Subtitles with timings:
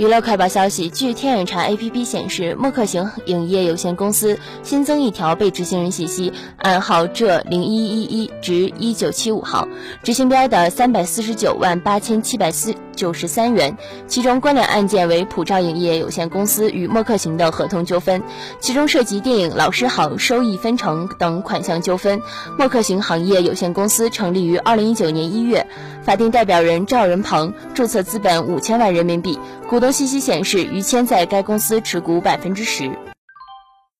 [0.00, 9.68] 娱乐快报消息：据天眼查 APP 显示，默克行影业有限公司新增一条被执行人信息，暗号浙零一一一至一九七五号，
[10.02, 13.76] 执行标的三百四十九万八千七百四九十三元。
[14.06, 18.22] 其中关联案件为普照影业有限公司与默克行的合同纠纷，
[18.58, 22.22] 其中涉及电影《老师好》收益分成等款项纠纷。
[22.56, 25.66] 默克行行业有限公司成立于二零一九年一月，
[26.02, 29.38] 法定代表人赵仁鹏，注册资本五千万人民币，
[29.68, 29.89] 股东。
[29.90, 32.90] 信息显示，于谦在该公司持股百分之十。